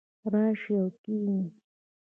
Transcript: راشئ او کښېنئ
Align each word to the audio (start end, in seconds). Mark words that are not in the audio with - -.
راشئ 0.33 0.71
او 0.81 0.85
کښېنئ 1.03 1.45